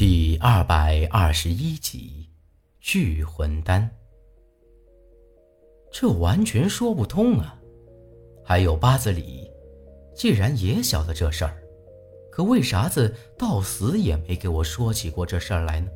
[0.00, 2.26] 第二百二十一集，
[2.80, 3.86] 聚魂丹。
[5.92, 7.54] 这完全说不通啊！
[8.42, 9.46] 还有八子里，
[10.14, 11.54] 既然也晓得这事儿，
[12.32, 15.90] 可为啥子到死也没给我说起过这事儿来呢？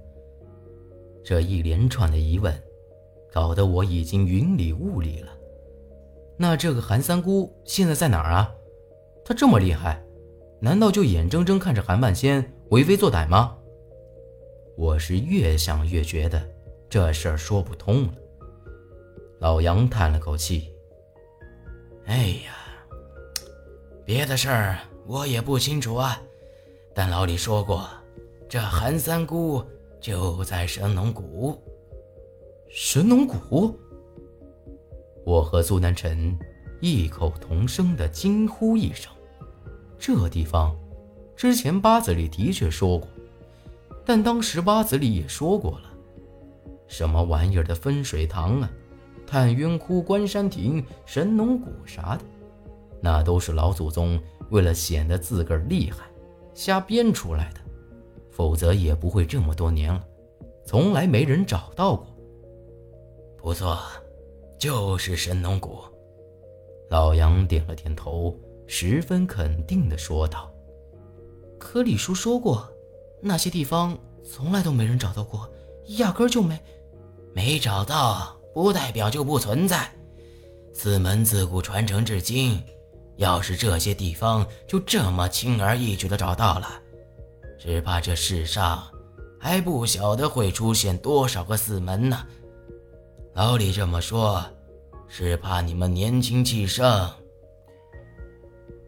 [1.24, 2.54] 这一连串的疑问，
[3.32, 5.32] 搞得我已经云里雾里了。
[6.36, 8.54] 那这个韩三姑现在在哪儿啊？
[9.24, 10.04] 她这么厉害，
[10.60, 13.56] 难道就眼睁睁看着韩半仙为非作歹吗？
[14.76, 16.42] 我是越想越觉得
[16.88, 18.14] 这事儿说不通了。
[19.38, 20.72] 老杨叹了口气
[22.06, 22.54] ：“哎呀，
[24.04, 26.20] 别的事儿我也不清楚啊，
[26.94, 27.88] 但老李说过，
[28.48, 29.62] 这韩三姑
[30.00, 31.56] 就在神农谷。
[32.68, 33.78] 神农谷？”
[35.24, 36.36] 我和苏南辰
[36.80, 39.12] 异口同声的惊呼一声
[39.98, 40.76] ：“这地方，
[41.36, 43.08] 之前八字里的确说过。”
[44.04, 45.90] 但当时八子里也说过了，
[46.86, 48.70] 什么玩意儿的分水塘啊、
[49.26, 52.24] 探冤窟、关山亭、神农谷啥的，
[53.00, 56.04] 那都是老祖宗为了显得自个儿厉害，
[56.52, 57.60] 瞎编出来的，
[58.30, 60.04] 否则也不会这么多年了，
[60.66, 62.06] 从来没人找到过。
[63.38, 63.78] 不错，
[64.58, 65.78] 就是神农谷。
[66.90, 70.52] 老杨点了点头，十分肯定地说道
[71.58, 72.68] ：“可李叔说过。”
[73.26, 75.50] 那些地方从来都没人找到过，
[75.96, 76.60] 压根就没
[77.32, 79.90] 没找到，不代表就不存在。
[80.74, 82.62] 四门自古传承至今，
[83.16, 86.68] 要是这些地方就这么轻而易举的找到了，
[87.58, 88.86] 只怕这世上
[89.40, 92.26] 还不晓得会出现多少个四门呢。
[93.32, 94.44] 老李这么说，
[95.08, 97.10] 是怕你们年轻气盛。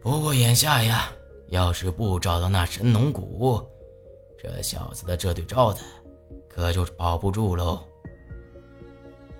[0.02, 1.10] 不过眼下呀，
[1.48, 3.66] 要是不找到那神农谷，
[4.46, 5.82] 这小子的这对罩子，
[6.48, 7.80] 可就保不住喽。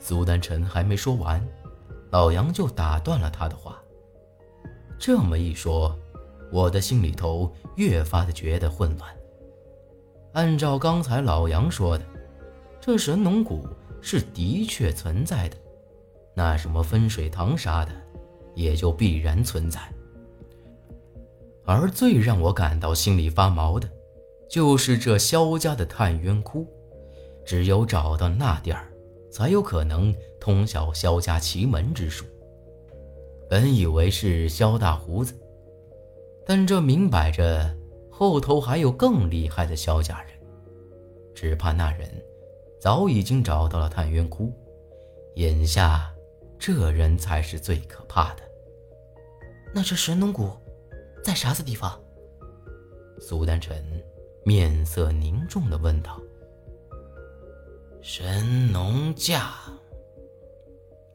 [0.01, 1.41] 苏丹臣还没说完，
[2.11, 3.81] 老杨就打断了他的话。
[4.99, 5.97] 这么一说，
[6.51, 9.09] 我的心里头越发的觉得混乱。
[10.33, 12.05] 按照刚才老杨说的，
[12.81, 13.65] 这神农谷
[14.01, 15.57] 是的确存在的，
[16.35, 17.93] 那什么分水塘啥的，
[18.57, 19.81] 也就必然存在。
[21.65, 23.89] 而最让我感到心里发毛的，
[24.49, 26.67] 就是这萧家的探冤窟，
[27.45, 28.93] 只有找到那地儿，
[29.31, 32.25] 才有可能通晓萧家奇门之术。
[33.49, 35.35] 本以为是萧大胡子，
[36.45, 37.77] 但这明摆着
[38.11, 40.31] 后头还有更厉害的萧家人，
[41.35, 42.09] 只怕那人
[42.81, 44.53] 早已经找到了探冤窟，
[45.35, 46.13] 眼下
[46.59, 48.43] 这人才是最可怕的。
[49.75, 50.51] 那这神农谷
[51.23, 52.01] 在啥子地方？
[53.21, 53.85] 苏丹臣。
[54.47, 56.23] 面色凝重地问道
[58.01, 59.51] ：“神农架。”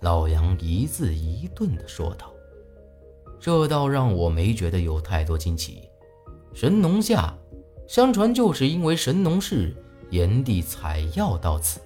[0.01, 2.33] 老杨一字一顿地说道
[3.39, 5.87] ：“这倒让我没觉得有太多惊奇。
[6.53, 7.33] 神农架，
[7.87, 9.73] 相传就是因为神农氏
[10.09, 11.79] 炎帝采药到此，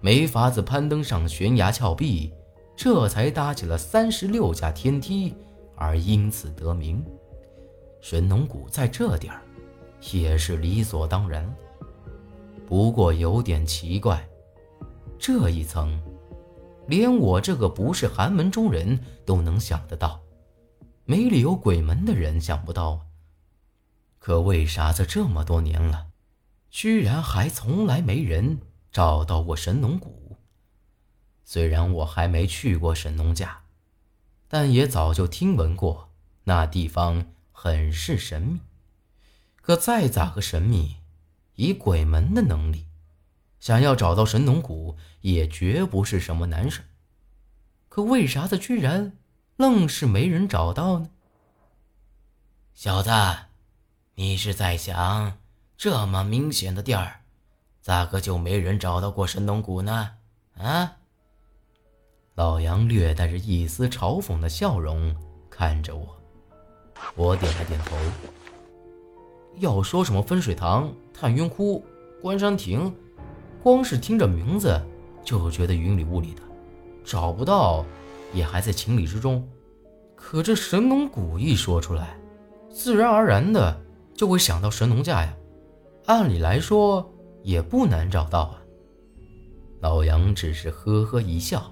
[0.00, 2.32] 没法子攀登上悬崖峭壁，
[2.76, 5.34] 这才搭起了三十六架天梯，
[5.74, 7.04] 而因此得名。
[8.00, 9.42] 神农谷在这点儿。”
[10.12, 11.52] 也是理所当然，
[12.66, 14.28] 不过有点奇怪，
[15.18, 16.00] 这一层，
[16.86, 20.20] 连我这个不是寒门中人都能想得到，
[21.04, 23.00] 没理由鬼门的人想不到。
[24.18, 26.08] 可为啥子这么多年了，
[26.70, 30.36] 居然还从来没人找到过神农谷？
[31.44, 33.60] 虽然我还没去过神农架，
[34.48, 36.10] 但也早就听闻过
[36.44, 38.60] 那地方很是神秘。
[39.66, 40.98] 可再咋个神秘，
[41.56, 42.86] 以鬼门的能力，
[43.58, 46.82] 想要找到神农谷也绝不是什么难事。
[47.88, 49.18] 可为啥子居然
[49.56, 51.10] 愣是没人找到呢？
[52.74, 53.10] 小子，
[54.14, 55.36] 你是在想，
[55.76, 57.22] 这么明显的地儿，
[57.82, 60.18] 咋个就没人找到过神农谷呢？
[60.58, 60.98] 啊？
[62.36, 65.12] 老杨略带着一丝嘲讽的笑容
[65.50, 66.22] 看着我，
[67.16, 67.96] 我点了点头。
[69.58, 71.84] 要说什么分水塘、探云窟、
[72.20, 72.94] 关山亭，
[73.62, 74.80] 光是听着名字
[75.24, 76.42] 就觉得云里雾里的，
[77.04, 77.84] 找不到
[78.32, 79.46] 也还在情理之中。
[80.14, 82.18] 可这神农谷一说出来，
[82.70, 83.80] 自然而然的
[84.14, 85.34] 就会想到神农架呀。
[86.06, 87.12] 按理来说
[87.42, 88.62] 也不难找到啊。
[89.80, 91.70] 老杨只是呵呵一笑：“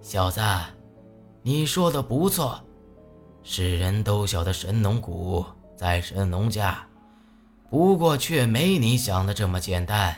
[0.00, 0.40] 小子，
[1.42, 2.58] 你说的不错，
[3.42, 5.44] 世人都晓得神农谷。”
[5.78, 6.84] 在神农家，
[7.70, 10.12] 不过却没你想的这么简单。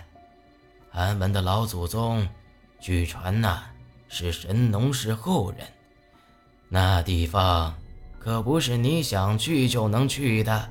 [0.88, 2.26] 韩文的老祖宗，
[2.80, 3.64] 据传呐
[4.08, 5.60] 是神农氏后人，
[6.70, 7.76] 那地方
[8.18, 10.66] 可不是你想去就能去的。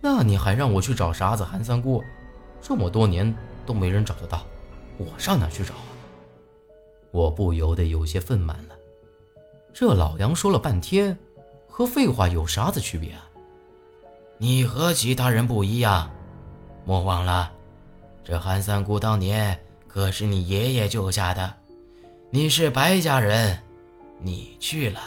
[0.00, 2.02] 那你还让我去找傻子韩三姑，
[2.62, 4.46] 这么多年都没人找得到，
[4.96, 5.84] 我上哪去找啊？
[7.10, 8.74] 我不由得有些愤懑了。
[9.74, 11.14] 这老杨说了半天，
[11.68, 13.28] 和废话有啥子区别啊？
[14.42, 16.10] 你和其他人不一样，
[16.84, 17.52] 莫忘了，
[18.24, 19.56] 这韩三姑当年
[19.86, 21.54] 可是你爷爷救下的。
[22.28, 23.56] 你是白家人，
[24.20, 25.00] 你去了，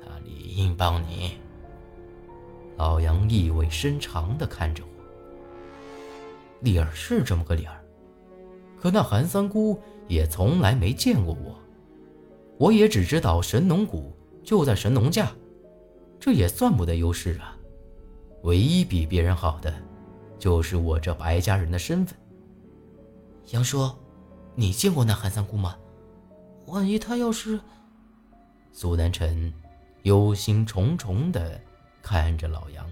[0.00, 1.32] 他理应帮你。
[2.76, 5.02] 老杨意味深长地看着我，
[6.60, 7.76] 理儿是这么个理儿，
[8.80, 11.58] 可那韩三姑也从来没见过我，
[12.56, 15.28] 我也只知道神农谷就在神农架，
[16.20, 17.56] 这也算不得优势啊。
[18.42, 19.74] 唯一比别人好的，
[20.38, 22.16] 就是我这白家人的身份。
[23.50, 23.90] 杨叔，
[24.54, 25.76] 你见过那韩三姑吗？
[26.66, 27.60] 万一她要是……
[28.72, 29.52] 苏南辰
[30.04, 31.60] 忧心忡忡地
[32.00, 32.86] 看着老杨，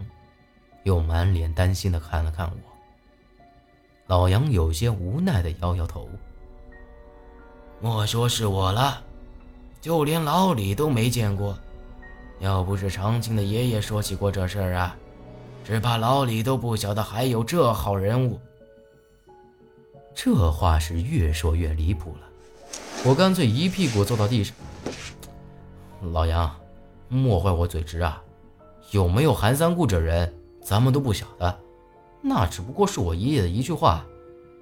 [0.83, 2.57] 又满脸担心地看了看我。
[4.07, 6.09] 老杨有些无奈地摇摇头
[7.81, 9.03] ：“莫说是我了，
[9.81, 11.57] 就连老李都没见过。
[12.41, 14.97] 要不是长青的爷爷说起过这事儿啊。”
[15.69, 18.41] 只怕老李都不晓得还有这号人物。
[20.15, 22.21] 这话是越说越离谱了，
[23.05, 24.57] 我干脆一屁股坐到地上。
[26.11, 26.51] 老杨，
[27.11, 28.23] 莫怪我嘴直啊，
[28.93, 30.33] 有没有韩三姑这人，
[30.63, 31.61] 咱们都不晓得。
[32.23, 34.07] 那只不过是我爷爷的一句话，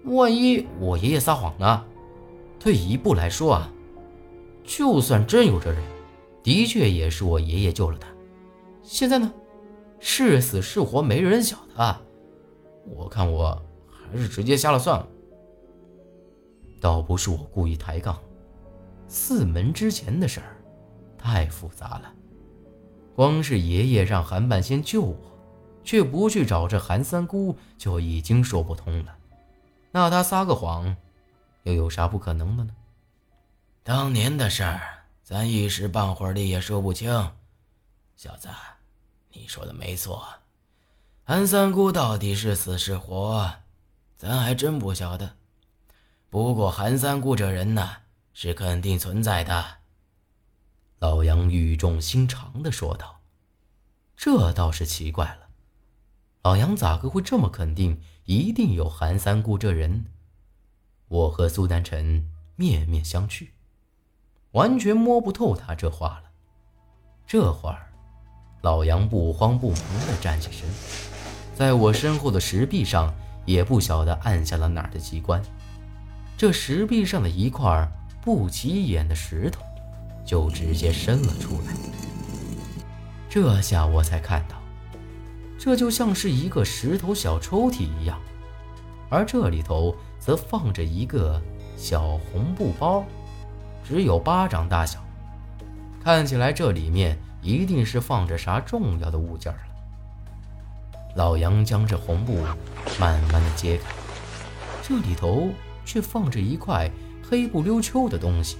[0.06, 1.84] 万一我爷爷撒谎呢？
[2.58, 3.70] 退一步来说啊，
[4.64, 5.80] 就算真有这人，
[6.42, 8.08] 的确也是我爷爷救了他。
[8.82, 9.32] 现在呢？
[9.98, 12.00] 是死是活没人晓得，
[12.84, 15.08] 我看我还是直接瞎了算了。
[16.80, 18.18] 倒不是我故意抬杠，
[19.08, 20.56] 四门之前的事儿
[21.16, 22.12] 太复杂了，
[23.14, 25.16] 光是爷爷让韩半仙救我，
[25.82, 29.16] 却不去找这韩三姑，就已经说不通了。
[29.90, 30.94] 那他撒个谎，
[31.62, 32.70] 又有啥不可能的呢？
[33.82, 34.80] 当年的事儿，
[35.22, 37.10] 咱一时半会儿的也说不清，
[38.14, 38.48] 小子。
[39.38, 40.26] 你说的没错，
[41.22, 43.56] 韩三姑到底是死是活，
[44.16, 45.36] 咱还真不晓得。
[46.30, 47.96] 不过韩三姑这人呢，
[48.32, 49.78] 是肯定存在的。
[51.00, 53.20] 老杨语重心长地说道
[54.16, 55.48] ：“这倒是奇怪了，
[56.42, 60.06] 老杨咋个会这么肯定一定有韩三姑这人？”
[61.08, 63.50] 我和苏丹晨面面相觑，
[64.52, 66.30] 完全摸不透他这话了。
[67.26, 67.85] 这会儿。
[68.66, 69.78] 老杨不慌不忙
[70.08, 70.68] 地站起身，
[71.54, 73.14] 在我身后的石壁上
[73.44, 75.40] 也不晓得按下了哪儿的机关，
[76.36, 77.88] 这石壁上的一块
[78.20, 79.62] 不起眼的石头
[80.24, 81.72] 就直接伸了出来。
[83.30, 84.56] 这下我才看到，
[85.56, 88.18] 这就像是一个石头小抽屉一样，
[89.08, 91.40] 而这里头则放着一个
[91.76, 93.04] 小红布包，
[93.84, 94.98] 只有巴掌大小，
[96.02, 97.16] 看起来这里面。
[97.46, 99.58] 一定是放着啥重要的物件了。
[101.14, 102.44] 老杨将这红布
[102.98, 103.84] 慢慢的揭开，
[104.82, 105.48] 这里头
[105.84, 106.90] 却放着一块
[107.22, 108.56] 黑不溜秋的东西，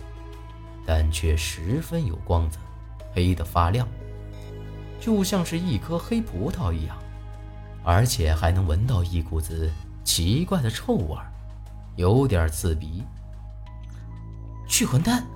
[0.86, 2.60] 但却十分有光泽，
[3.12, 3.88] 黑得发亮，
[5.00, 6.96] 就像是一颗黑葡萄一样，
[7.82, 9.68] 而且还能闻到一股子
[10.04, 11.16] 奇怪的臭味，
[11.96, 13.02] 有点刺鼻。
[14.68, 15.26] 聚魂丹。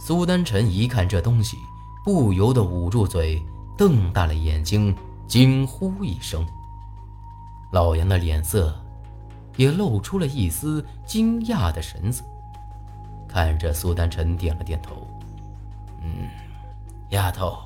[0.00, 1.56] 苏丹臣一看这东西。
[2.02, 3.42] 不由得捂住嘴，
[3.76, 6.44] 瞪大了眼睛，惊呼一声。
[7.72, 8.74] 老杨的脸色
[9.56, 12.24] 也露出了一丝惊讶的神色，
[13.28, 15.06] 看着苏丹晨点了点头
[16.02, 16.26] ：“嗯，
[17.10, 17.58] 丫头，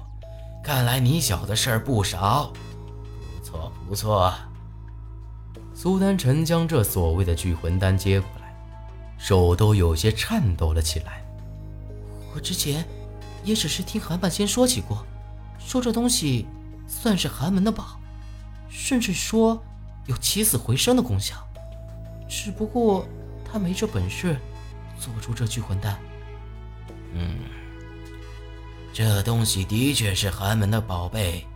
[0.62, 2.52] 看来你晓得事儿不少，
[3.38, 4.34] 不错不错。”
[5.72, 8.52] 苏丹晨将这所谓的聚魂丹接过来，
[9.16, 11.24] 手都有些颤抖了起来。
[12.34, 12.84] 我之前。
[13.44, 15.04] 也只是听韩半仙说起过，
[15.58, 16.46] 说这东西
[16.88, 18.00] 算是寒门的宝，
[18.68, 19.62] 甚至说
[20.06, 21.36] 有起死回生的功效。
[22.28, 23.06] 只不过
[23.44, 24.36] 他没这本事
[24.98, 25.98] 做出这聚魂丹。
[27.12, 27.36] 嗯，
[28.92, 31.46] 这东西的确是寒门的宝贝，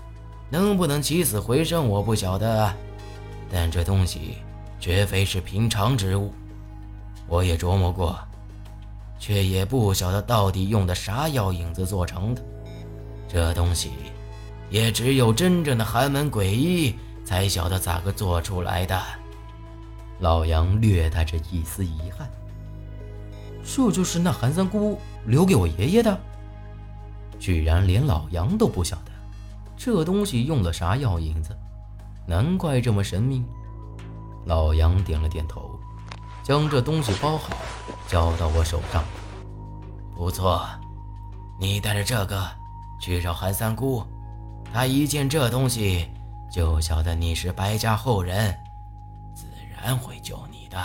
[0.51, 2.73] 能不能起死回生我不晓得，
[3.51, 4.37] 但这东西
[4.79, 6.33] 绝非是平常之物。
[7.27, 8.19] 我也琢磨过。
[9.19, 12.43] 却也不晓得到底用的啥药引子做成的，
[13.29, 13.91] 这东西
[14.71, 16.95] 也只有真正的寒门鬼医
[17.25, 19.01] 才晓得咋个做出来的。
[20.21, 22.29] 老杨略带着一丝遗憾
[23.63, 26.19] ：“这就是那韩三姑留给我爷爷的。”
[27.39, 29.13] 居然连老杨都不晓得，
[29.77, 31.57] 这东西用了啥药引子，
[32.27, 33.45] 难怪这么神秘。
[34.45, 35.79] 老杨点了点头，
[36.49, 37.51] 将这东西包好，
[38.09, 39.05] 交到我手上。
[40.17, 40.67] 不错，
[41.61, 42.43] 你带着这个
[42.99, 44.03] 去找韩三姑，
[44.73, 46.09] 她一见这东西，
[46.51, 48.59] 就晓得你是白家后人，
[49.35, 49.45] 自
[49.77, 50.79] 然会救你的。